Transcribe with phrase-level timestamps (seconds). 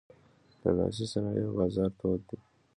[0.61, 2.37] د لاسي صنایعو بازار تود دی.